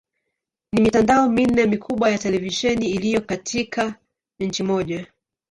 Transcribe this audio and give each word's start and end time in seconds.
Ni 0.73 0.81
mitandao 0.81 1.29
minne 1.29 1.65
mikubwa 1.65 2.09
ya 2.09 2.17
televisheni 2.17 2.89
iliyo 2.89 3.21
katika 3.21 3.95
nchi 4.39 4.63
moja. 4.63 5.07